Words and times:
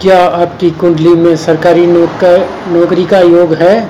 क्या 0.00 0.26
आपकी 0.26 0.70
कुंडली 0.70 1.08
में 1.08 1.36
सरकारी 1.36 1.86
नौकर 1.86 2.48
का 3.06 3.20
योग 3.20 3.54
है? 3.54 3.80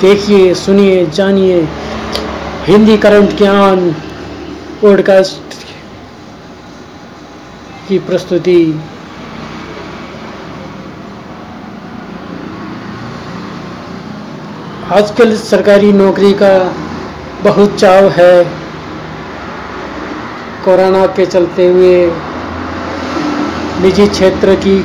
देखिए, 0.00 0.54
सुनिए, 0.54 1.06
जानिए। 1.06 1.68
हिंदी 2.66 2.96
करंट 2.96 3.36
ज्ञान 3.36 3.92
पॉडकास्ट 4.82 5.54
की 7.88 7.98
प्रस्तुति। 7.98 8.80
आजकल 14.92 15.36
सरकारी 15.36 15.92
नौकरी 15.92 16.32
का 16.32 16.81
बहुत 17.44 17.78
चाव 17.78 18.08
है 18.08 18.44
कोरोना 20.64 21.06
के 21.06 21.26
चलते 21.26 21.66
हुए 21.66 21.94
निजी 23.82 24.06
क्षेत्र 24.06 24.54
की 24.54 24.76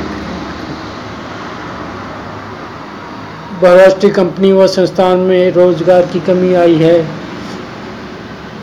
बहुराष्ट्रीय 3.62 4.12
कंपनी 4.12 4.52
व 4.52 4.66
संस्थान 4.66 5.20
में 5.20 5.52
रोज़गार 5.52 6.06
की 6.06 6.20
कमी 6.20 6.54
आई 6.54 6.74
है 6.76 6.98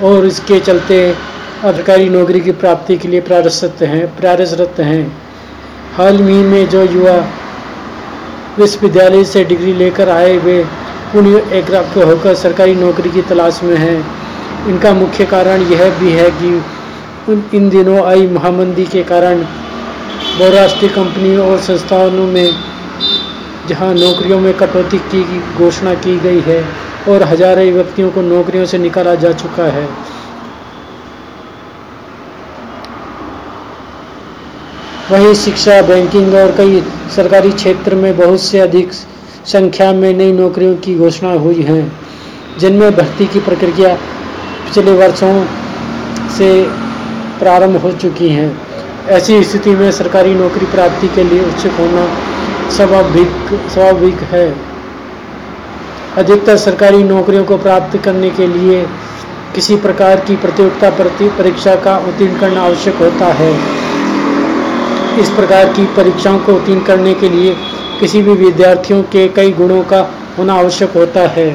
और 0.03 0.25
इसके 0.25 0.59
चलते 0.59 0.99
अधिकारी 1.63 2.09
नौकरी 2.09 2.39
की 2.39 2.51
प्राप्ति 2.59 2.97
के 2.97 3.07
लिए 3.07 3.21
प्रयासरत 3.21 3.81
हैं 3.83 4.05
प्रयासरत 4.17 4.79
हैं। 4.79 5.03
हाल 5.97 6.19
ही 6.19 6.41
में 6.43 6.67
जो 6.69 6.83
युवा 6.83 7.17
विश्वविद्यालय 8.59 9.23
से 9.25 9.43
डिग्री 9.43 9.73
लेकर 9.73 10.09
आए 10.09 10.37
वे 10.37 10.63
पुण्य 11.15 11.41
एक 11.57 11.69
होकर 11.97 12.33
सरकारी 12.35 12.73
नौकरी 12.75 13.09
की 13.09 13.21
तलाश 13.21 13.59
में 13.63 13.75
हैं। 13.77 13.99
इनका 14.69 14.91
मुख्य 14.93 15.25
कारण 15.25 15.61
यह 15.63 15.99
भी 15.99 16.11
है 16.11 16.29
कि 16.31 16.49
इन 17.57 17.69
दिनों 17.69 18.01
आई 18.05 18.25
महामंदी 18.29 18.85
के 18.85 19.03
कारण 19.03 19.43
बहुराष्ट्रीय 20.39 20.91
कंपनियों 20.91 21.47
और 21.51 21.61
संस्थानों 21.61 22.25
में 22.27 22.49
जहाँ 23.69 23.93
नौकरियों 23.93 24.39
में 24.39 24.53
कटौती 24.57 24.97
की 25.13 25.23
घोषणा 25.57 25.93
की 26.03 26.17
गई 26.19 26.41
है 26.41 26.59
और 27.09 27.23
हज़ारों 27.23 27.71
व्यक्तियों 27.73 28.11
को 28.11 28.21
नौकरियों 28.23 28.65
से 28.65 28.77
निकाला 28.79 29.15
जा 29.15 29.31
चुका 29.37 29.71
है। 29.71 29.87
वहीं 35.11 35.33
शिक्षा, 35.39 35.81
बैंकिंग 35.87 36.33
और 36.35 36.55
कई 36.57 36.83
सरकारी 37.15 37.51
क्षेत्र 37.53 37.95
में 37.95 38.15
बहुत 38.17 38.41
से 38.41 38.59
अधिक 38.59 38.91
संख्या 39.47 39.93
में 39.93 40.13
नई 40.13 40.31
नौकरियों 40.31 40.75
की 40.75 40.95
घोषणा 40.95 41.31
हुई 41.33 41.61
है। 41.61 41.91
जिनमें 42.59 42.95
भर्ती 42.95 43.25
की 43.25 43.39
प्रक्रिया 43.39 43.93
पिछले 44.65 44.91
वर्षों 44.91 45.45
से 46.37 46.63
प्रारंभ 47.39 47.75
हो 47.75 47.91
चुकी 47.91 48.29
हैं। 48.29 48.61
ऐसी 49.07 49.43
स्थिति 49.43 49.69
में 49.69 49.91
सरकारी 49.91 50.33
नौकरी 50.33 50.65
प्राप्ति 50.65 51.07
के 51.07 51.23
लिए 51.23 51.41
उत्सुक 51.41 51.71
होना 51.71 52.07
स्वाभाविक 52.71 53.59
स्वाभाविक 53.73 54.21
है। 54.31 54.55
अधिकतर 56.17 56.57
सरकारी 56.57 57.03
नौकरियों 57.03 57.43
को 57.45 57.57
प्राप्त 57.57 57.97
करने 57.97 58.29
के 58.29 58.47
लिए 58.47 58.85
किसी 59.55 59.75
प्रकार 59.75 60.19
की 60.19 60.35
प्रतियोगिता 60.35 60.89
प्रति 60.89 61.27
परीक्षा 61.29 61.75
का 61.75 61.97
उत्तीर्ण 61.97 62.39
करना 62.39 62.61
आवश्यक 62.61 62.95
होता 62.95 63.25
है। 63.25 63.53
इस 65.19 65.29
प्रकार 65.29 65.73
की 65.73 65.85
परीक्षाओं 65.85 66.39
को 66.39 66.53
उत्तीर्ण 66.53 66.81
करने 66.81 67.13
के 67.13 67.29
लिए 67.29 67.55
किसी 67.99 68.21
भी 68.21 68.31
विद्यार्थियों 68.31 69.03
के 69.03 69.27
कई 69.27 69.51
गुणों 69.51 69.83
का 69.83 69.99
होना 70.37 70.53
आवश्यक 70.53 70.91
होता 70.91 71.19
है। 71.19 71.47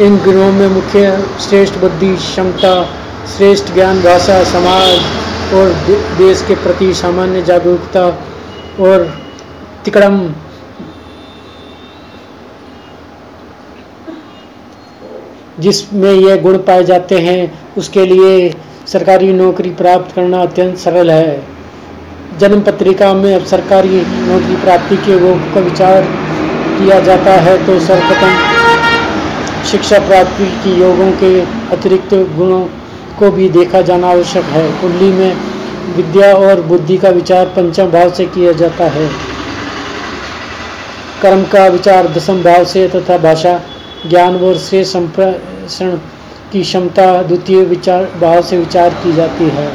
इन 0.00 0.16
गुणों 0.16 0.52
में 0.52 0.68
मुख्य 0.68 1.28
श्रेष्ठ 1.40 1.78
बुद्धि, 1.78 2.16
क्षमता, 2.16 2.84
श्रेष्ठ 3.36 3.74
ज्ञान, 3.74 4.02
भाषा, 4.02 4.44
समाज 4.44 5.54
और 5.54 5.72
देश 6.18 6.44
के 6.48 6.54
प्रति 6.54 6.94
सामान्य 6.94 7.42
जागरूकता 7.42 8.06
और 8.80 9.18
तिकड़म। 9.84 10.34
जिसमें 15.60 16.12
ये 16.12 16.36
गुण 16.38 16.58
पाए 16.58 16.84
जाते 16.84 17.18
हैं, 17.18 17.58
उसके 17.78 18.06
लिए 18.06 18.54
सरकारी 18.86 19.32
नौकरी 19.32 19.70
प्राप्त 19.70 20.14
करना 20.14 20.42
अत्यंत 20.42 20.78
सरल 20.78 21.10
है। 21.10 21.57
जन्म 22.38 22.60
पत्रिका 22.62 23.12
में 23.14 23.34
अब 23.34 23.44
सरकारी 23.46 24.00
नौकरी 24.22 24.56
प्राप्ति 24.56 24.96
के 24.96 25.12
योग 25.14 25.52
का 25.54 25.60
विचार 25.60 26.02
किया 26.78 26.98
जाता 27.00 27.32
है 27.40 27.56
तो 27.66 27.78
सर्वप्रथम 27.80 29.64
शिक्षा 29.64 29.98
प्राप्ति 29.98 30.44
की 30.64 30.74
योगों 30.80 31.10
के 31.22 31.40
अतिरिक्त 31.72 32.14
गुणों 32.36 32.60
को 33.18 33.30
भी 33.30 33.48
देखा 33.48 33.80
जाना 33.82 34.10
आवश्यक 34.10 34.44
है। 34.46 34.62
कुंडली 34.80 35.10
में 35.12 35.36
विद्या 35.96 36.32
और 36.36 36.60
बुद्धि 36.62 36.96
का 36.96 37.10
विचार 37.10 37.46
पंचम 37.56 37.90
भाव 37.90 38.10
से 38.10 38.26
किया 38.28 38.52
जाता 38.54 38.84
है। 38.90 39.08
कर्म 41.22 41.42
का 41.52 41.66
विचार 41.68 42.08
दसम 42.08 42.42
भाव 42.42 42.64
से 42.64 42.86
तथा 42.88 43.18
भाषा, 43.18 43.60
ज्ञान 44.06 44.36
और 44.38 44.56
से 44.58 44.84
संप्रेषण 44.84 45.96
की 46.52 46.62
क्षमता 46.62 47.22
द्वितीय 47.22 47.64
विचार, 47.66 48.04
भाव 48.20 48.42
से 48.42 48.58
विचार 48.58 48.90
की 49.02 49.12
जाती 49.12 49.48
है। 49.50 49.68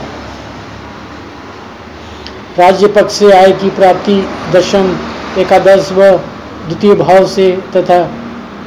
राज्य 2.60 2.88
पक्ष 2.88 3.14
से 3.14 3.32
आय 3.32 3.52
की 3.52 3.70
प्राप्ति, 3.70 4.16
दशम, 4.54 4.90
एकादश 5.38 5.92
व 5.92 6.10
द्वितीय 6.68 6.94
भाव 6.96 7.26
से 7.28 7.50
तथा 7.76 7.98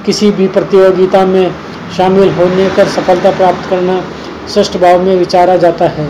किसी 0.07 0.31
भी 0.31 0.47
प्रतियोगिता 0.49 1.25
में 1.27 1.55
शामिल 1.97 2.31
होने 2.31 2.69
कर 2.71 2.89
सफलता 2.89 3.31
प्राप्त 3.31 3.69
करना 3.71 4.01
ष्ठ 4.49 4.77
भाव 4.77 5.03
में 5.03 5.15
विचारा 5.17 5.57
जाता 5.57 5.89
है। 5.89 6.07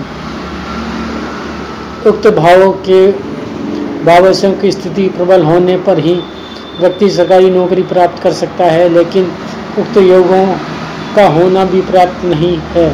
उक्त 2.07 2.29
भावों 2.29 2.71
के 2.89 3.01
भावशों 4.05 4.53
की 4.53 4.73
स्थिति 4.73 5.09
प्रबल 5.09 5.43
होने 5.43 5.77
पर 5.77 5.99
ही 5.99 6.15
व्यक्ति 6.81 7.11
सरकारी 7.11 7.51
नौकरी 7.51 7.83
प्राप्त 7.83 8.23
कर 8.23 8.33
सकता 8.33 8.65
है, 8.65 8.89
लेकिन 8.89 9.31
उक्त 9.79 9.97
योगों 9.97 10.47
का 11.17 11.27
होना 11.29 11.65
भी 11.65 11.81
प्राप्त 11.83 12.25
नहीं 12.25 12.57
है। 12.75 12.89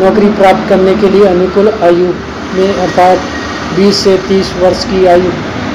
नौकरी 0.00 0.28
प्राप्त 0.32 0.68
करने 0.68 0.94
के 0.94 1.10
लिए 1.10 1.26
अनुकूल 1.26 1.68
आयु 1.68 2.12
में 2.54 2.74
अर्थात 2.76 3.18
20 3.76 4.02
से 4.04 4.16
30 4.28 4.52
वर्ष 4.60 4.84
की 4.84 5.04
आयु 5.06 5.30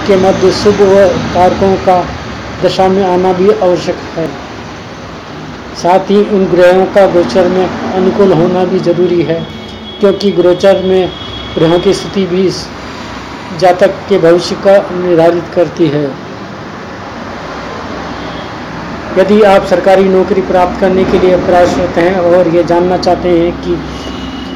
के 0.07 0.15
मध्य 0.17 0.51
शुभ 0.53 0.81
व 0.83 1.05
कारकों 1.33 1.75
का 1.85 1.97
दशा 2.63 2.87
में 2.89 3.03
आना 3.05 3.33
भी 3.33 3.49
आवश्यक 3.51 3.95
है। 4.15 4.27
साथ 5.77 6.09
ही 6.09 6.17
उन 6.31 6.45
ग्रहों 6.47 6.85
का 6.95 7.05
गोचर 7.13 7.47
में 7.49 7.65
अनुकूल 7.65 8.33
होना 8.33 8.63
भी 8.65 8.79
ज़रूरी 8.81 9.21
है, 9.21 9.39
क्योंकि 9.99 10.31
गोचर 10.33 10.81
में 10.83 11.09
ग्रहों 11.55 11.79
की 11.79 11.93
स्थिति 11.93 12.25
भी 12.27 12.49
जातक 13.59 13.95
के 14.09 14.17
भविष्य 14.19 14.55
का 14.65 14.77
निर्धारित 14.97 15.43
करती 15.55 15.87
है। 15.87 16.03
यदि 19.17 19.41
आप 19.45 19.65
सरकारी 19.67 20.03
नौकरी 20.09 20.41
प्राप्त 20.43 20.79
करने 20.81 21.03
के 21.05 21.19
लिए 21.19 21.35
प्रयासरत 21.39 21.97
हैं 21.97 22.15
और 22.19 22.47
ये 22.55 22.63
जानना 22.63 22.97
चाहते 22.99 23.29
हैं 23.29 23.51
कि 23.61 23.75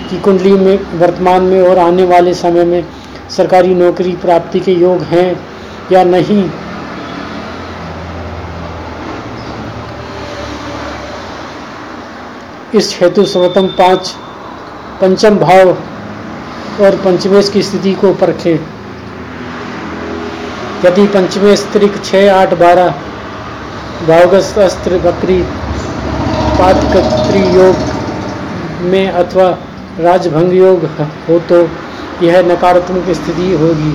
कि 0.10 0.20
कुंडली 0.20 0.52
में, 0.52 1.00
वर्तमान 1.00 1.44
में 1.44 1.62
और 1.62 1.80
आने 1.80 2.04
वाले 2.04 2.34
समय 2.34 2.66
में 2.66 2.86
सरकारी 3.30 3.76
नौकरी 3.76 4.12
प्राप्ति 4.12 4.60
के 4.60 4.72
योग 4.72 5.02
हैं 5.02 5.40
या 5.92 6.04
नहीं? 6.04 6.50
इस 12.76 12.98
हेतु 13.02 13.26
सर्वोत्तम 13.26 13.68
पाँच 13.68 14.16
पंचम 15.02 15.38
भाव 15.38 15.70
और 16.84 16.96
पंचमेश 17.06 17.50
की 17.50 17.62
स्थिति 17.64 17.94
को 17.94 18.14
परखें। 18.14 18.60
यदि 20.86 21.08
पंचमेश 21.08 21.68
त्रिक 21.74 22.04
छः 22.06 22.34
आठ, 22.34 22.54
बारह 22.54 22.90
भावगस्त 24.08 24.58
अस्त्र 24.60 24.98
बकरी 24.98 25.42
पातकत्री 26.60 27.40
योग 27.40 27.76
में 28.82 29.12
अथवा 29.12 29.58
राजभंग 30.00 30.54
योग 30.54 30.84
हो 31.28 31.40
तो 31.50 31.62
यह 32.24 32.42
नकारात्मक 32.48 33.10
स्थिति 33.16 33.52
होगी। 33.54 33.92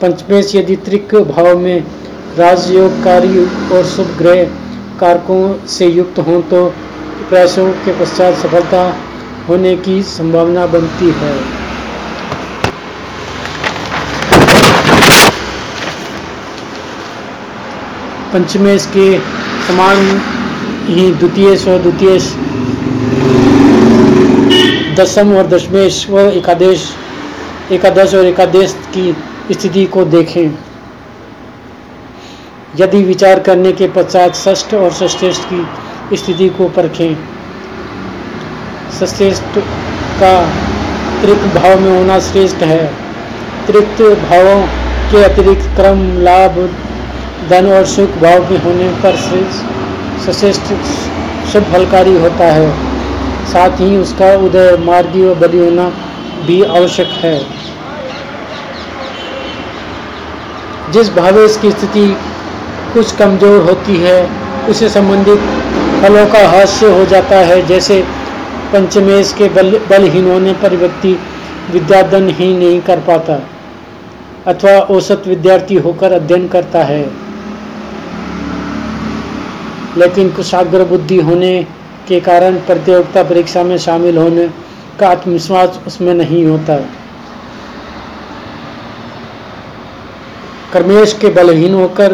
पंचमेश 0.00 0.54
यदि 0.54 0.76
त्रिक 0.78 1.14
भाव 1.26 1.56
में 1.58 1.84
राजयोगकारी 2.38 3.44
और 3.72 3.84
शुभ 3.86 4.14
ग्रह 4.18 4.44
कारकों 5.00 5.42
से 5.68 5.86
युक्त 5.88 6.18
हों 6.26 6.40
तो 6.50 6.64
प्रयासों 7.28 7.70
के 7.84 7.92
पश्चात 8.00 8.34
सफलता 8.36 8.82
होने 9.48 9.74
की 9.78 10.02
संभावना 10.08 10.66
बनती 10.66 11.10
है। 11.18 11.34
पंचमेश 18.32 18.86
के 18.96 19.08
समान 19.66 20.20
ही 20.86 21.10
द्वितीय 21.12 21.56
स्व 21.56 21.78
द्वितीय 21.78 22.18
दसम 25.00 25.36
और 25.36 25.46
दशमेश 25.46 26.06
व 26.10 26.20
एकादेश, 26.20 26.88
एकादश 27.72 28.14
और 28.14 28.26
एकादेश 28.26 28.72
की 28.96 29.16
स्थिति 29.52 29.84
को 29.84 30.04
देखें। 30.04 30.50
यदि 32.78 33.02
विचार 33.04 33.40
करने 33.40 33.72
के 33.72 33.88
पश्चात 33.88 34.34
षष्ठ 34.34 34.74
और 34.74 34.92
षष्ठेष्ठ 34.92 35.42
की 35.52 36.16
स्थिति 36.16 36.48
को 36.48 36.68
परखें। 36.68 37.14
षष्ठेष्ठ 39.00 39.58
का 40.20 40.34
त्रिक 41.22 41.48
भाव 41.54 41.80
में 41.80 41.98
होना 41.98 42.18
श्रेष्ठ 42.20 42.56
है। 42.56 42.84
त्रिक्त 43.66 44.02
भावों 44.22 44.60
के 45.12 45.24
अतिरिक्त 45.24 45.62
क्रम, 45.76 46.22
लाभ, 46.22 46.60
धन 47.50 47.72
और 47.72 47.86
सुख 47.86 48.10
भाव 48.18 48.48
के 48.48 48.58
होने 48.58 48.88
पर 49.02 49.16
श्रेष्ठ 50.32 50.72
शुभ 51.52 51.72
फलकारी 51.72 52.18
होता 52.18 52.52
है। 52.52 52.89
साथ 53.46 53.80
ही 53.80 53.96
उसका 53.96 54.32
उदय 54.38 54.76
मार्गी 54.80 55.22
व 55.22 55.34
बलि 55.36 55.58
होना 55.58 55.88
भी 56.46 56.62
आवश्यक 56.64 57.08
है। 57.22 57.38
जिस 60.92 61.12
भावेश 61.14 61.56
की 61.56 61.70
स्थिति 61.70 62.06
कुछ 62.94 63.12
कमज़ोर 63.16 63.60
होती 63.62 63.96
है 63.96 64.18
उसे 64.68 64.88
संबंधित 64.88 65.38
फलों 66.02 66.26
का 66.26 66.46
हास्य 66.48 66.86
हो 66.90 67.04
जाता 67.04 67.36
है, 67.36 67.66
जैसे 67.66 68.02
पंचमेश 68.72 69.32
के 69.38 69.48
बल, 69.48 69.78
बलहीन 69.90 70.30
होने 70.30 70.52
पर 70.52 70.76
व्यक्ति 70.76 71.18
विद्याधन 71.70 72.28
ही 72.30 72.52
नहीं 72.54 72.80
कर 72.80 73.00
पाता, 73.00 73.38
अथवा 74.46 74.78
औसत 74.90 75.22
विद्यार्थी 75.26 75.76
होकर 75.78 76.12
अध्ययन 76.12 76.48
करता 76.48 76.82
है। 76.84 77.02
लेकिन 79.96 80.30
कुशाग्र 80.30 80.84
बुद्धि 80.84 81.16
होने 81.20 81.52
के 82.08 82.20
कारण 82.20 82.56
प्रतियोगिता 82.66 83.22
परीक्षा 83.22 83.62
में 83.62 83.76
शामिल 83.78 84.18
होने 84.18 84.48
का 85.00 85.08
आत्मविश्वास 85.08 85.80
उसमें 85.86 86.12
नहीं 86.14 86.44
होता। 86.46 86.76
कर्मेश 90.72 91.12
के 91.12 91.28
बलहीन 91.34 91.74
होकर 91.74 92.12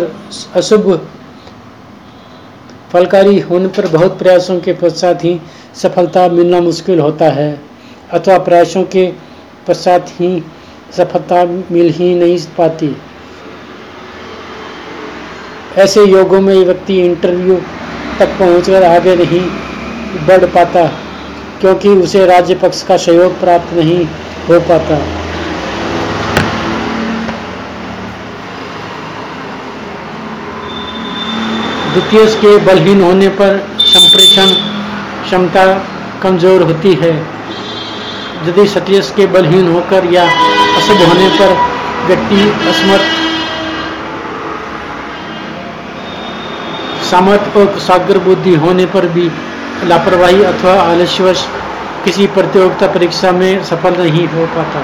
अशुभ 0.56 0.88
फलकारी 2.92 3.38
होने 3.40 3.68
पर 3.68 3.86
बहुत 3.88 4.18
प्रयासों 4.18 4.58
के 4.60 4.72
पश्चात 4.72 5.24
ही 5.24 5.40
सफलता 5.74 6.28
मिलना 6.28 6.60
मुश्किल 6.60 7.00
होता 7.00 7.28
है, 7.30 7.50
अथवा 8.12 8.38
प्रयासों 8.38 8.82
के 8.86 9.06
पश्चात 9.68 10.10
ही 10.10 10.42
सफलता 10.96 11.44
मिल 11.44 11.90
ही 11.92 12.14
नहीं 12.14 12.38
पाती। 12.58 12.96
ऐसे 15.78 16.04
योगों 16.04 16.40
में 16.40 16.54
व्यक्ति 16.56 17.00
इंटरव्यू 17.00 17.56
तक 18.18 18.28
पहुंचकर 18.38 18.82
आगे 18.84 19.16
नहीं 19.16 19.40
बढ़ 20.26 20.44
पाता, 20.54 20.84
क्योंकि 21.60 21.88
उसे 21.98 22.24
राज्य 22.26 22.54
पक्ष 22.54 22.82
का 22.82 22.96
सहयोग 22.98 23.38
प्राप्त 23.40 23.72
नहीं 23.74 24.04
हो 24.48 24.60
पाता। 24.68 24.98
द्वितीय 31.92 32.26
के 32.36 32.56
बलहीन 32.64 33.00
होने 33.02 33.28
पर 33.36 33.58
संप्रेषण 33.86 34.54
क्षमता 35.22 35.66
कमज़ोर 36.22 36.62
होती 36.62 36.92
है। 36.94 37.14
यदि 38.46 38.66
सतीश 38.68 39.12
के 39.16 39.26
बलहीन 39.28 39.72
होकर 39.72 40.12
या 40.12 40.24
अशुभ 40.76 41.00
होने 41.02 41.28
पर 41.38 41.54
व्यक्ति 42.06 42.40
असमर्थ, 42.68 43.14
सामर्थ 47.06 47.56
और 47.56 47.78
सागर 47.80 48.18
बुद्धि 48.20 48.54
होने 48.56 48.86
पर 48.86 49.06
भी 49.08 49.28
लापरवाही 49.84 50.42
अथवा 50.42 50.72
आलस्यवश 50.82 51.46
किसी 52.04 52.26
प्रतियोगिता 52.26 52.86
परीक्षा 52.86 53.32
में 53.32 53.64
सफल 53.64 54.02
नहीं 54.02 54.26
हो 54.28 54.46
पाता। 54.46 54.82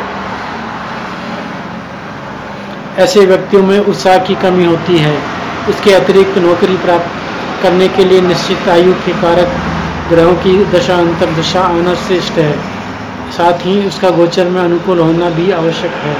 ऐसे 3.03 3.27
व्यक्तियों 3.27 3.63
में 3.63 3.79
उत्साह 3.79 4.19
की 4.19 4.35
कमी 4.35 4.65
होती 4.65 4.99
है। 4.99 5.15
इसके 5.69 5.95
अतिरिक्त 5.95 6.39
नौकरी 6.39 6.77
प्राप्त 6.77 7.63
करने 7.63 7.89
के 7.89 8.05
लिए 8.05 8.21
निश्चित 8.21 8.69
आयु 8.69 8.93
के 8.93 9.13
कारक 9.13 9.53
ग्रहों 10.09 10.35
की 10.35 10.65
दशा 10.65 10.97
अंतर 10.97 11.31
दशा 11.41 11.61
आना 11.61 11.95
श्रेष्ठ 11.95 12.33
है। 12.33 12.53
साथ 13.33 13.67
ही 13.67 13.87
उसका 13.87 14.11
गोचर 14.11 14.49
में 14.49 14.63
अनुकूल 14.63 14.99
होना 14.99 15.31
भी 15.31 15.51
आवश्यक 15.51 15.91
है। 15.91 16.17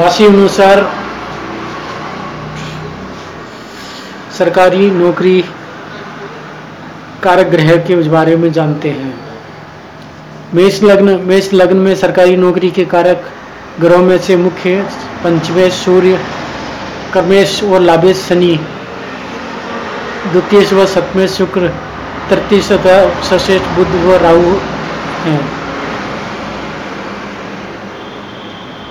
राशि 0.00 0.24
अनुसार 0.26 0.80
सरकारी 4.38 4.90
नौकरी 4.90 5.40
कारक 7.22 7.46
ग्रह 7.46 7.76
के 7.86 7.96
बारे 8.08 8.36
में 8.36 8.50
जानते 8.52 8.90
हैं। 8.90 9.12
मेष 10.54 10.82
लग्न 10.82 11.18
मेष 11.24 11.52
लग्न 11.54 11.76
में 11.78 11.94
सरकारी 11.96 12.36
नौकरी 12.36 12.70
के 12.70 12.84
कारक 12.84 13.28
ग्रहों 13.80 14.02
में 14.04 14.16
से 14.18 14.36
मुख्य 14.36 14.82
पंचमेश 15.24 15.72
सूर्य, 15.74 16.18
कर्मेश 17.14 17.62
और 17.64 17.80
लाभेश 17.80 18.26
शनि 18.28 18.58
द्वितीय 20.32 20.64
व 20.72 20.86
सप्तमें 20.86 21.26
शुक्र 21.28 21.74
तृतीय 22.30 22.60
सश्रेष्ठ 22.62 23.76
बुद्ध 23.76 23.94
व 23.94 24.16
राहु 24.22 24.58
हैं। 25.24 25.59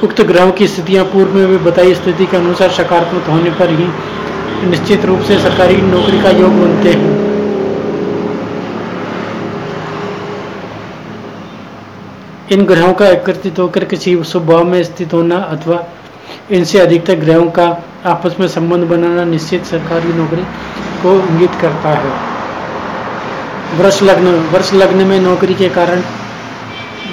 उक्त 0.04 0.22
ग्रहों 0.22 0.52
की 0.52 0.68
स्थितियाँ 0.68 1.04
पूर्व 1.06 1.34
में 1.36 1.48
भी 1.48 1.58
बताई 1.64 1.94
स्थिति 1.96 2.26
के 2.26 2.38
अनुसार 2.38 2.70
सकारात्मक 2.72 3.24
होने 3.30 3.50
पर 3.52 3.70
ही 3.70 3.88
निश्चित 4.70 5.06
रूप 5.06 5.22
से 5.22 5.38
सरकारी 5.40 5.76
नौकरी 5.78 6.22
का 6.22 6.30
योग 6.30 6.54
बनते 6.60 6.90
हैं। 6.90 7.18
इन 12.52 12.66
ग्रहों 12.66 12.94
का 12.94 13.08
एकत्रित 13.08 13.60
होकर 13.60 13.84
किसी 13.86 14.16
स्वभाव 14.24 14.64
में 14.66 14.82
स्थित 14.84 15.14
होना 15.14 15.38
अथवा 15.56 15.84
इनसे 16.52 16.80
अधिकतर 16.80 17.16
ग्रहों 17.16 17.50
का 17.50 17.68
आपस 18.06 18.36
में 18.40 18.48
संबंध 18.48 18.88
बनाना 18.90 19.24
निश्चित 19.26 19.66
सरकारी 19.66 20.14
नौकरी 20.14 20.44
को 21.04 21.14
इंगित 21.20 21.60
करता 21.62 21.90
है। 21.96 22.14
वर्ष 23.80 24.02
लग्न 24.04 24.34
वर्ष 24.54 24.74
लग्न 24.74 25.08
में 25.08 25.20
नौकरी 25.20 25.54
के 25.54 25.70
कारण 25.70 26.02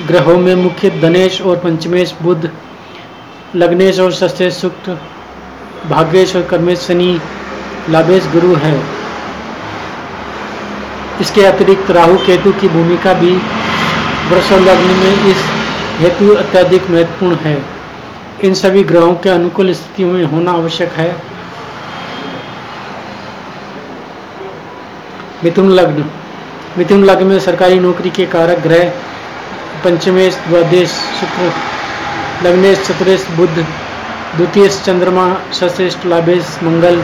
ग्रहों 0.07 0.37
में 0.39 0.55
मुख्य 0.55 0.91
धनेश 1.01 1.41
और 1.43 1.57
पंचमेश 1.57 2.15
बुद्ध 2.23 2.51
लग्नेश 3.57 4.01
और 4.01 4.13
सस्ते 4.13 4.51
सुक्त, 4.51 4.99
भाग्येश 5.89 6.37
और 6.37 6.43
कर्मेश 6.43 6.79
शनि, 6.79 7.21
लाभेश 7.91 8.27
गुरु 8.27 8.55
है। 8.55 8.83
इसके 11.21 11.47
अतिरिक्त 11.47 11.91
राहु 11.91 12.17
केतु 12.17 12.53
की 12.53 12.69
भूमिका 12.69 13.13
भी 13.13 13.31
वृष 14.31 14.53
लग्न 14.53 14.91
में 14.91 15.25
इस 15.27 15.37
हेतु 15.99 16.35
अत्यधिक 16.35 16.91
महत्वपूर्ण 16.91 17.37
है। 17.37 17.63
इन 18.45 18.55
सभी 18.55 18.85
ग्रहों 18.85 19.15
के 19.15 19.29
अनुकूल 19.29 19.73
स्थितियों 19.73 20.13
में 20.13 20.25
होना 20.25 20.53
आवश्यक 20.53 20.93
है। 20.93 21.17
मिथुन 25.45 25.71
लग्न। 25.71 26.11
मिथुन 26.79 27.05
लग्न 27.05 27.27
में 27.27 27.41
सरकारी 27.41 27.79
नौकरी 27.81 28.11
के 28.11 28.27
कारक 28.27 28.59
ग्रह, 28.59 28.89
पंचमेश, 29.85 30.39
द्वादेश, 30.49 30.89
शुक्र 30.91 31.76
लग्नेश 32.45 32.79
चतुरेश 32.79 33.27
बुद्ध 33.31 33.55
द्वितीय 34.37 34.69
चंद्रमा 34.69 35.25
सश्रेष्ठ 35.53 36.05
लाभेश, 36.07 36.59
मंगल, 36.63 37.01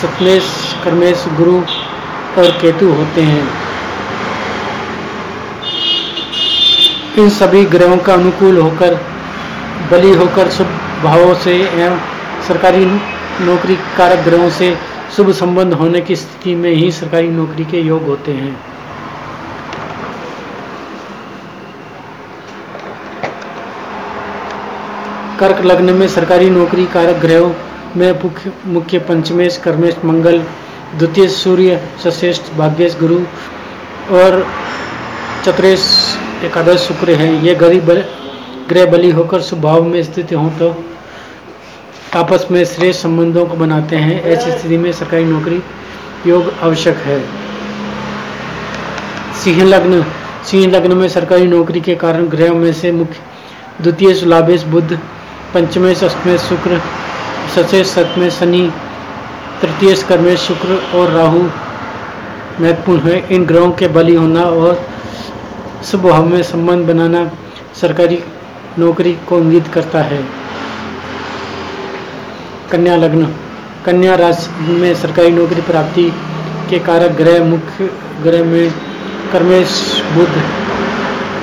सप्तमेश, 0.00 0.44
कर्मेश, 0.84 1.24
गुरु 1.36 1.56
और 2.38 2.50
केतु 2.60 2.86
होते 2.92 3.22
हैं। 3.22 3.48
इन 7.18 7.28
सभी 7.30 7.64
ग्रहों 7.64 7.98
का 7.98 8.14
अनुकूल 8.14 8.58
होकर, 8.58 8.94
बली 9.90 10.14
होकर, 10.14 10.50
शुभ 10.50 10.66
भावों 11.02 11.34
से 11.34 11.56
एवं 11.56 11.98
सरकारी 12.48 12.84
नौकरी 13.40 13.76
कारक 13.96 14.24
ग्रहों 14.24 14.50
से 14.50 14.76
शुभ 15.16 15.32
संबंध 15.32 15.74
होने 15.74 16.00
की 16.00 16.16
स्थिति 16.16 16.54
में 16.54 16.70
ही 16.70 16.92
सरकारी 16.92 17.28
नौकरी 17.28 17.64
के 17.64 17.80
योग 17.80 18.06
होते 18.06 18.32
हैं। 18.32 18.71
कर्क 25.42 25.60
लग्न 25.64 25.92
में 25.92 26.06
सरकारी 26.08 26.50
नौकरी 26.50 26.84
कारक 26.86 27.16
ग्रहों 27.20 27.52
में 27.96 28.20
मुख्य 28.66 28.98
पंचमेश, 28.98 29.56
कर्मेश, 29.56 29.94
मंगल, 30.04 30.38
द्वितीय 30.98 31.28
सूर्य 31.28 31.78
सश्रेष्ठ 32.02 32.52
भाग्येश, 32.56 32.96
गुरु 32.98 33.16
और 34.16 34.46
चतुरेश 35.44 35.86
एकादश 36.44 36.80
शुक्र 36.80 37.14
हैं। 37.14 37.32
ये 37.42 37.54
गरीब 37.54 37.90
ग्रह 38.68 38.86
बली 38.86 39.10
होकर 39.10 39.40
स्वभाव 39.42 39.82
में 39.84 40.02
स्थित 40.02 40.32
हों 40.32 40.50
तो 40.58 40.68
आपस 42.14 42.46
में 42.50 42.64
श्रेष्ठ 42.64 43.02
संबंधों 43.02 43.44
को 43.46 43.56
बनाते 43.56 43.96
हैं। 43.96 44.22
ऐसी 44.24 44.50
स्थिति 44.50 44.76
में 44.78 44.90
सरकारी 44.92 45.24
नौकरी 45.24 45.60
योग 46.26 46.52
आवश्यक 46.62 46.96
है। 47.06 47.20
सिंह 49.42 49.62
लग्न 49.64 50.04
सिंह 50.50 50.70
लग्न 50.72 50.96
में 50.96 51.08
सरकारी 51.10 51.46
नौकरी 51.48 51.80
के 51.80 51.94
कारण 51.96 52.26
ग्रहों 52.28 52.54
में 52.56 52.72
से 52.74 52.92
मुख्य, 52.92 53.18
द्वितीय 53.80 54.14
सुलाभेश 54.14 54.62
बुद्ध 54.66 54.98
पंचमेश 55.54 56.02
अष्टमेश 56.04 56.40
शुक्र 56.40 56.80
सचेश 57.54 57.86
सतमें 57.86 58.30
शनि, 58.30 58.70
तृतीय 59.62 59.94
कर्मेश 60.08 60.40
शुक्र 60.40 60.76
और 60.94 61.10
राहु 61.10 61.42
महत्वपूर्ण 62.60 63.00
है। 63.00 63.18
इन 63.34 63.44
ग्रहों 63.44 63.70
के 63.72 63.88
बली 63.88 64.14
होना 64.14 64.42
और 64.42 64.80
स्वभाव 65.82 66.26
में 66.26 66.42
संबंध 66.42 66.86
बनाना 66.86 67.30
सरकारी 67.80 68.18
नौकरी 68.78 69.12
को 69.28 69.38
इंगित 69.38 69.68
करता 69.68 70.02
है। 70.02 70.22
कन्या 72.70 72.96
लग्न, 72.96 73.26
कन्या 73.86 74.14
राशि 74.14 74.72
में 74.72 74.94
सरकारी 74.94 75.30
नौकरी 75.30 75.62
प्राप्ति 75.62 76.12
के 76.70 76.78
कारक 76.78 77.12
ग्रह 77.12 77.44
मुख्य 77.44 77.90
ग्रह 78.22 78.44
में 78.44 78.70
कर्मेश, 79.32 80.02
बुध, 80.14 80.40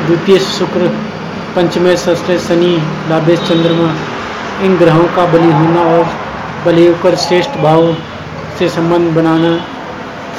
द्वितीय 0.07 0.39
शुक्र 0.39 0.91
पंचमे 1.55 1.95
षष्ठ 1.97 2.31
शनि 2.47 2.75
लाभेश 3.09 3.39
चंद्रमा, 3.39 3.89
इन 4.65 4.77
ग्रहों 4.77 5.07
का 5.15 5.25
बलि 5.25 5.51
होना 5.51 5.81
और 5.89 6.05
बलि 6.65 6.85
होकर 6.87 7.15
श्रेष्ठ 7.17 7.57
भाव 7.59 7.93
से 8.59 8.69
संबंध 8.69 9.13
बनाना 9.13 9.57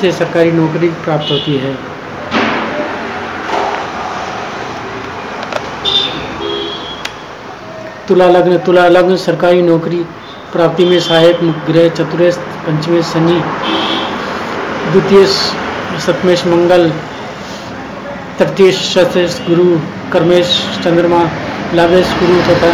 से 0.01 0.13
सरकारी 0.13 0.53
नौकरी 0.53 0.89
प्राप्त 1.05 1.31
होती 1.31 1.57
है। 1.57 1.75
तुला 8.09 8.29
लग्न 8.29 8.57
तुला 8.59 8.89
लग्न, 8.89 9.17
सरकारी 9.19 9.63
नौकरी 9.63 10.03
प्राप्ति 10.53 10.85
में 10.85 10.99
सहायक 11.01 11.41
ग्रह, 11.67 11.89
चतुर्थ, 11.89 12.39
पंचमेश, 12.65 13.07
शनि 13.07 13.41
द्वितीय 14.91 15.27
सप्तमेश, 15.27 16.47
मंगल 16.47 16.91
तृतीय 18.41 18.71
सतेश 18.73 19.35
गुरु, 19.49 19.65
कर्मेश, 20.13 20.51
चंद्रमा, 20.85 21.19
लाभेश 21.75 22.13
गुरु 22.21 22.37
तथा 22.43 22.71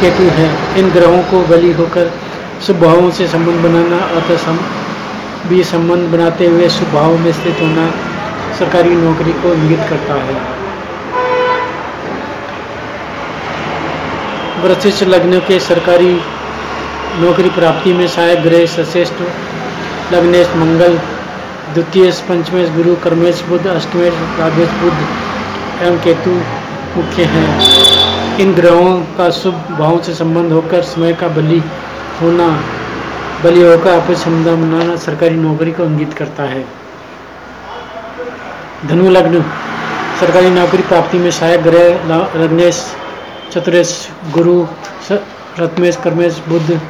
केतु 0.00 0.22
है। 0.22 0.78
इन 0.78 0.90
ग्रहों 0.90 1.22
को 1.22 1.40
बलि 1.46 1.72
होकर 1.72 2.12
शुभ 2.66 2.76
भावों 2.76 3.10
से 3.10 3.26
संबंध 3.26 3.62
बनाना, 3.62 3.98
अतः 4.16 4.36
सम 4.36 4.58
भी 5.48 5.64
संबंध 5.64 6.08
बनाते 6.10 6.46
हुए 6.46 6.68
शुभ 6.68 6.92
भाव 6.92 7.16
में 7.16 7.32
स्थित 7.32 7.60
होना 7.60 7.90
सरकारी 8.58 8.94
नौकरी 8.94 9.32
को 9.32 9.54
इंगित 9.54 9.80
करता 9.90 10.14
है। 10.22 10.36
वृश्चिक 14.62 15.08
लग्न 15.08 15.40
के 15.40 15.60
सरकारी 15.60 16.14
नौकरी 17.18 17.50
प्राप्ति 17.50 17.92
में 17.92 18.08
सहायक 18.08 18.42
ग्रह 18.42 18.66
सश्रेष्ठ 18.66 19.22
लग्नेश 20.12 20.56
मंगल 20.56 20.98
द्वितीय 21.74 22.10
पंचमेश 22.28 22.70
गुरु, 22.70 22.94
कर्मेश 22.96 23.42
बुद्ध, 23.42 23.66
अष्टमेश 23.66 24.14
राधेश 24.38 24.68
बुद्ध 24.68 24.98
एवं 25.82 25.98
केतु 25.98 26.30
मुख्य 26.96 27.24
हैं। 27.24 28.38
इन 28.38 28.52
ग्रहों 28.54 28.94
का 29.18 29.30
शुभ 29.30 29.54
भावों 29.78 30.00
से 30.02 30.14
संबंध 30.14 30.52
होकर 30.52 30.82
समय 30.82 31.12
का 31.12 31.28
बलि 31.28 31.58
होना, 32.22 32.48
बलि 33.44 33.62
होकर 33.62 33.90
आपस 33.90 34.20
क्षमता 34.20 34.54
बनाना 34.54 34.96
सरकारी 34.96 35.34
नौकरी 35.34 35.72
को 35.72 35.84
इंगित 35.84 36.14
करता 36.14 36.42
है। 36.42 36.64
धनु 38.86 39.10
लग्न 39.10 39.42
सरकारी 40.20 40.50
नौकरी 40.50 40.82
प्राप्ति 40.82 41.18
में 41.18 41.30
सहायक 41.30 41.62
ग्रह 41.62 42.40
लग्नेश 42.42 42.84
चतुरेश 43.52 44.08
गुरु 44.32 44.66
रत्मेश 45.60 45.96
कर्मेश 45.96 46.42
बुद्ध, 46.48 46.80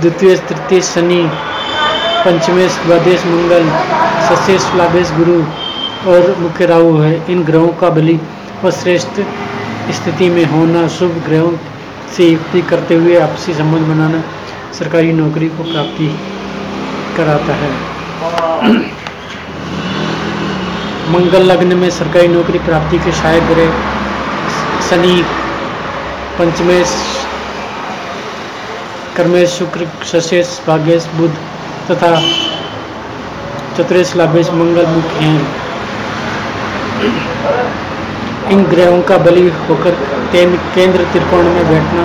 द्वितीय, 0.00 0.36
तृतीय, 0.48 0.80
शनि, 0.80 1.22
पंचमेश, 2.24 2.78
द्वादेश, 2.86 3.24
मंगल 3.26 3.64
सशेष 4.28 4.64
लाभेश 4.74 5.10
गुरु 5.12 5.36
और 6.10 6.36
मुख्य 6.38 6.66
राहु 6.66 6.96
है। 6.98 7.12
इन 7.32 7.42
ग्रहों 7.44 7.68
का 7.80 7.90
बलि 7.90 8.18
व 8.64 8.70
श्रेष्ठ 8.70 9.20
स्थिति 9.90 10.28
में 10.30 10.44
होना 10.44 10.86
शुभ 10.88 11.22
ग्रहों 11.26 11.52
से 12.16 12.28
युक्ति 12.28 12.62
करते 12.62 12.94
हुए 12.94 13.16
आपसी 13.18 13.54
संबंध 13.54 13.86
बनाना 13.88 14.20
सरकारी 14.78 15.12
नौकरी 15.12 15.48
को 15.48 15.62
प्राप्ति 15.62 16.08
कराता 17.16 17.54
है। 17.54 17.70
मंगल 21.10 21.42
लग्न 21.42 21.76
में 21.76 21.90
सरकारी 21.90 22.28
नौकरी 22.28 22.58
प्राप्ति 22.58 22.98
के 22.98 23.12
सहायक 23.12 23.44
ग्रह 23.44 23.70
शनि, 24.90 25.16
पंचमेश, 26.38 26.90
कर्मेश, 29.16 29.50
शुक्र, 29.50 29.88
सशेष, 30.04 30.58
भाग्यश, 30.66 31.06
बुध 31.14 31.34
तथा 31.90 32.10
चतुरेश 33.76 34.14
लाभेश 34.16 34.50
मंगल 34.52 34.86
मुख्य 34.88 35.24
हैं। 35.24 35.42
इन 38.50 38.62
ग्रहों 38.66 39.00
का 39.02 39.16
बलि 39.18 39.48
होकर 39.68 39.92
केंद्र 40.32 41.04
त्रिकोण 41.12 41.44
में 41.46 41.64
बैठना, 41.68 42.04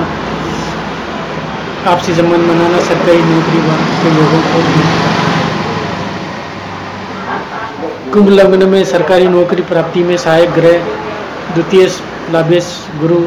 आपसी 1.91 2.13
संबंध 2.15 2.47
बनाना 2.47 2.79
सरकारी 2.81 3.21
नौकरी 3.23 3.61
के 4.01 4.09
लोगों 4.15 4.41
को 4.43 4.59
कुंभ 8.13 8.29
लग्न 8.29 8.67
में 8.69 8.83
सरकारी 8.85 9.27
नौकरी 9.29 9.61
प्राप्ति 9.63 10.03
में 10.03 10.15
सहायक 10.17 10.49
ग्रह, 10.51 10.77
द्वितीय 11.53 11.87
लाभेश 12.31 12.65
गुरु, 12.99 13.19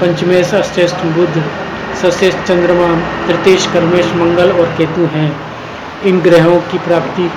पंचमेश 0.00 0.54
अष्टेष्ट 0.54 1.04
बुद्ध 1.16 1.44
सशेष 2.02 2.34
चंद्रमा 2.46 2.88
तृतीय 3.26 3.56
कर्मेश 3.72 4.06
मंगल 4.14 4.48
और 4.52 4.66
केतु 4.78 5.04
हैं। 5.14 5.30
इन 6.06 6.20
ग्रहों 6.20 6.58
की 6.70 6.78
प्राप्ति 6.80 7.30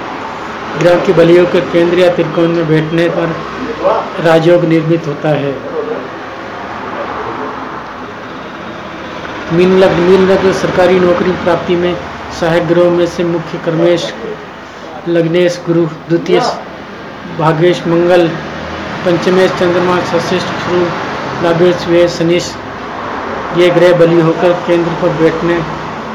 ग्रह 0.77 0.99
की 1.05 1.13
बलियों 1.13 1.45
के 1.45 1.61
केंद्र 1.71 1.99
या 1.99 2.09
त्रिकोण 2.15 2.49
में 2.49 2.67
बैठने 2.67 3.07
पर 3.09 3.35
राजयोग 4.25 4.63
निर्मित 4.65 5.07
होता 5.07 5.29
है। 5.35 5.53
मीन 9.53 9.77
लग्न 9.79 10.01
मीन 10.01 10.27
लग्न 10.27 10.51
सरकारी 10.53 10.99
नौकरी 10.99 11.31
प्राप्ति 11.43 11.75
में 11.75 11.93
सहायक 12.39 12.67
ग्रहों 12.67 12.91
में 12.91 13.05
से 13.07 13.23
मुख्य 13.23 13.57
कर्मेश, 13.65 14.13
लग्नेश, 15.07 15.59
गुरु, 15.67 15.85
द्वितीय 16.09 16.39
भागेश, 17.39 17.81
मंगल, 17.87 18.27
पंचमेश, 19.05 19.51
चंद्रमा, 19.59 19.99
सशिष्ट 20.11 20.47
गुरु 20.65 20.85
लाभेश 21.43 21.87
वे 21.87 22.07
शनिश, 22.09 22.53
ये 23.57 23.69
ग्रह 23.69 23.97
बलि 23.99 24.21
होकर 24.21 24.53
केंद्र 24.67 24.91
पर 25.01 25.09
बैठने, 25.21 25.59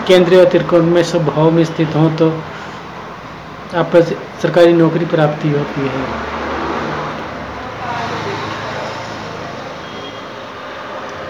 केंद्रीय 0.06 0.44
त्रिकोण 0.46 0.82
में 0.86 1.02
सब 1.04 1.26
भाव 1.26 1.50
में 1.50 1.64
स्थित 1.64 1.96
हों 1.96 2.10
तो 2.16 2.30
आप 3.74 3.96
सरकारी 4.42 4.72
नौकरी 4.72 5.04
प्राप्ति 5.04 5.48
होती 5.48 5.80
है। 5.80 6.02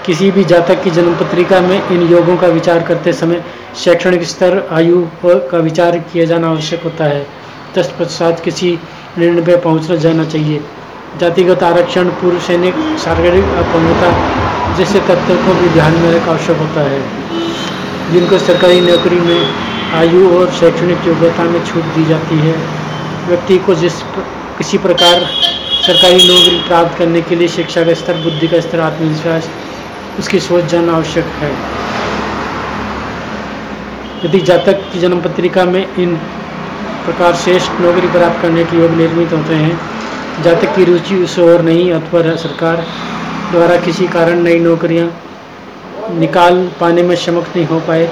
किसी 0.06 0.30
भी 0.30 0.44
जातक 0.44 0.82
की 0.82 0.90
जन्म 0.90 1.14
पत्रिका 1.14 1.60
में 1.60 1.88
इन 1.88 2.02
योगों 2.02 2.36
का 2.36 2.46
विचार 2.48 2.82
करते 2.82 3.12
समय 3.12 3.44
शैक्षणिक 3.76 4.22
स्तर, 4.22 4.68
आयु 4.72 5.06
का 5.24 5.58
विचार 5.58 5.98
किया 6.12 6.24
जाना 6.24 6.48
आवश्यक 6.48 6.82
होता 6.82 7.04
है। 7.04 7.26
तत्पश्चात 7.74 8.40
किसी 8.40 8.78
निर्णय 9.18 9.42
पर 9.42 9.60
पहुँचना 9.60 9.96
जाना 9.96 10.24
चाहिए। 10.24 10.60
जातिगत 11.20 11.62
आरक्षण, 11.62 12.08
पूर्व 12.10 12.38
सैनिक 12.38 12.74
शारीरिक 13.04 13.44
अपंगता 13.44 14.74
जैसे 14.76 15.00
तथ्यों 15.00 15.36
को 15.36 15.54
भी 15.54 15.68
ध्यान 15.68 15.92
में 15.92 16.14
रखना 16.14 16.32
आवश्यक 16.32 16.56
होता 16.56 16.80
है। 16.80 17.00
जिनको 18.12 18.38
सरकारी 18.38 18.80
नौकरी 18.80 19.20
में 19.20 19.73
आयु 19.94 20.28
और 20.36 20.50
शैक्षणिक 20.52 21.06
योग्यता 21.06 21.44
में 21.44 21.64
छूट 21.66 21.84
दी 21.94 22.04
जाती 22.04 22.38
है। 22.38 22.54
व्यक्ति 23.28 23.58
को 23.66 23.74
जिस 23.74 24.00
किसी 24.58 24.78
प्रकार 24.78 25.26
सरकारी 25.86 26.26
नौकरी 26.28 26.56
प्राप्त 26.68 26.98
करने 26.98 27.20
के 27.22 27.36
लिए 27.36 27.48
शिक्षा 27.48 27.84
का 27.84 27.94
स्तर, 27.94 28.16
बुद्धि 28.22 28.48
का 28.48 28.60
स्तर, 28.60 28.80
आत्मविश्वास, 28.80 29.48
उसकी 30.18 30.40
सोच 30.40 30.64
जानना 30.64 30.92
आवश्यक 30.92 31.24
है। 31.40 31.50
यदि 34.24 34.40
जातक 34.42 34.82
की 34.92 35.00
जन्म 35.00 35.20
पत्रिका 35.20 35.64
में 35.64 35.80
इन 35.80 36.16
प्रकार 37.06 37.34
श्रेष्ठ 37.36 37.80
नौकरी 37.80 38.08
प्राप्त 38.10 38.42
करने 38.42 38.64
के 38.64 38.76
योग 38.76 38.90
निर्मित 38.96 39.32
होते 39.32 39.54
हैं, 39.54 39.78
जातक 40.44 40.74
की 40.76 40.84
रुचि 40.84 41.22
उस 41.24 41.38
ओर 41.38 41.62
नहीं 41.62 41.90
अथवा 41.92 42.36
सरकार 42.36 42.86
द्वारा 43.50 43.76
किसी 43.80 44.06
कारण 44.08 44.42
नई 44.42 44.58
नौकरियाँ 44.60 45.10
निकाल 46.18 46.68
पाने 46.80 47.02
में 47.02 47.16
समक्ष 47.16 47.56
नहीं 47.56 47.66
हो 47.66 47.80
पाए 47.80 48.08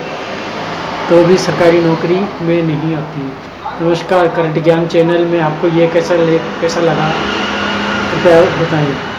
तो 1.09 1.25
भी 1.25 1.39
सरकारी 1.39 1.81
नौकरी 1.81 2.21
में 2.43 2.63
नहीं 2.63 2.95
आती। 2.97 3.33
नमस्कार, 3.85 4.29
करंट 4.29 4.65
ज्ञान 4.65 4.87
चैनल 4.87 5.25
में 5.25 5.41
आपको 5.41 5.69
ये 5.69 5.87
कैसा 5.87 6.15
ले, 6.15 6.39
कैसा 6.39 6.81
लगा? 6.81 7.09
कृपया 8.11 8.43
बताएँ 8.43 9.12